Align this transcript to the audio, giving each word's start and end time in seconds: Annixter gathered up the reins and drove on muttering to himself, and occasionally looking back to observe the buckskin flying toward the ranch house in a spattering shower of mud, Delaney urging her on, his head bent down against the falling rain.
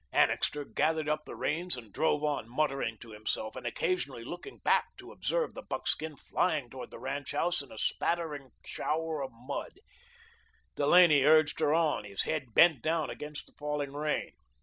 Annixter 0.11 0.65
gathered 0.65 1.07
up 1.07 1.25
the 1.25 1.35
reins 1.35 1.77
and 1.77 1.93
drove 1.93 2.23
on 2.23 2.49
muttering 2.49 2.97
to 3.01 3.11
himself, 3.11 3.55
and 3.55 3.67
occasionally 3.67 4.23
looking 4.23 4.57
back 4.57 4.85
to 4.97 5.11
observe 5.11 5.53
the 5.53 5.61
buckskin 5.61 6.15
flying 6.15 6.71
toward 6.71 6.89
the 6.89 6.97
ranch 6.97 7.33
house 7.33 7.61
in 7.61 7.71
a 7.71 7.77
spattering 7.77 8.49
shower 8.65 9.21
of 9.21 9.29
mud, 9.31 9.73
Delaney 10.75 11.21
urging 11.23 11.57
her 11.59 11.75
on, 11.75 12.03
his 12.03 12.23
head 12.23 12.55
bent 12.55 12.81
down 12.81 13.11
against 13.11 13.45
the 13.45 13.53
falling 13.59 13.93
rain. 13.93 14.31